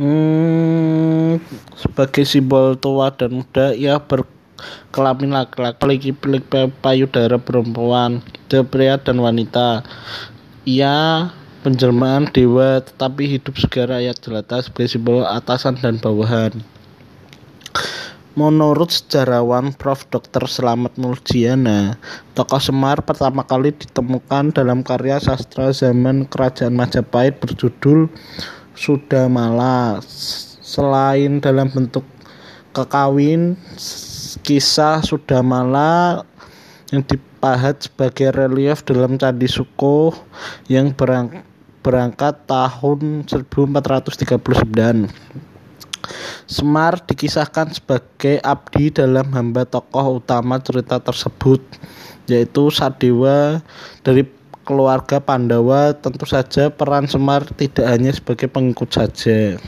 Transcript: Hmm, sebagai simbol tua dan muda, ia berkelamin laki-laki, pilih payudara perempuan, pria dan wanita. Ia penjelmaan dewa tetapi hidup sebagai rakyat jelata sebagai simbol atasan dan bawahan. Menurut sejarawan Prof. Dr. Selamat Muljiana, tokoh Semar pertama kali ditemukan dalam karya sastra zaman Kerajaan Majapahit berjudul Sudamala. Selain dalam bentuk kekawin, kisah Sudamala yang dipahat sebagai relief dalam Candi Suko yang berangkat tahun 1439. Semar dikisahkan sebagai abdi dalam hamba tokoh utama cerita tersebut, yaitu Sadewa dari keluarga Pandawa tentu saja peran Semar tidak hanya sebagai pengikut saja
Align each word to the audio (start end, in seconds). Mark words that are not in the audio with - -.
Hmm, 0.00 1.36
sebagai 1.76 2.24
simbol 2.24 2.72
tua 2.80 3.12
dan 3.12 3.44
muda, 3.44 3.76
ia 3.76 4.00
berkelamin 4.00 5.36
laki-laki, 5.36 6.16
pilih 6.16 6.40
payudara 6.80 7.36
perempuan, 7.36 8.24
pria 8.48 8.96
dan 8.96 9.20
wanita. 9.20 9.84
Ia 10.64 11.28
penjelmaan 11.60 12.32
dewa 12.32 12.80
tetapi 12.80 13.28
hidup 13.28 13.60
sebagai 13.60 13.92
rakyat 13.92 14.16
jelata 14.24 14.56
sebagai 14.64 14.88
simbol 14.88 15.20
atasan 15.28 15.76
dan 15.76 16.00
bawahan. 16.00 16.56
Menurut 18.40 18.88
sejarawan 18.88 19.76
Prof. 19.76 20.08
Dr. 20.08 20.48
Selamat 20.48 20.96
Muljiana, 20.96 22.00
tokoh 22.32 22.56
Semar 22.56 23.04
pertama 23.04 23.44
kali 23.44 23.76
ditemukan 23.76 24.56
dalam 24.56 24.80
karya 24.80 25.20
sastra 25.20 25.76
zaman 25.76 26.24
Kerajaan 26.24 26.72
Majapahit 26.72 27.36
berjudul 27.36 28.08
Sudamala. 28.74 30.02
Selain 30.60 31.42
dalam 31.42 31.66
bentuk 31.70 32.06
kekawin, 32.70 33.58
kisah 34.46 35.02
Sudamala 35.02 36.22
yang 36.90 37.02
dipahat 37.06 37.86
sebagai 37.86 38.34
relief 38.34 38.82
dalam 38.86 39.18
Candi 39.18 39.46
Suko 39.50 40.14
yang 40.66 40.94
berangkat 40.94 42.34
tahun 42.46 43.26
1439. 43.26 45.10
Semar 46.50 46.98
dikisahkan 47.06 47.78
sebagai 47.78 48.42
abdi 48.42 48.90
dalam 48.90 49.30
hamba 49.30 49.62
tokoh 49.62 50.18
utama 50.18 50.58
cerita 50.58 50.98
tersebut, 50.98 51.62
yaitu 52.26 52.74
Sadewa 52.74 53.62
dari 54.02 54.26
keluarga 54.64 55.20
Pandawa 55.20 55.92
tentu 55.92 56.24
saja 56.24 56.72
peran 56.72 57.04
Semar 57.04 57.44
tidak 57.52 57.84
hanya 57.84 58.08
sebagai 58.16 58.48
pengikut 58.48 58.88
saja 58.88 59.60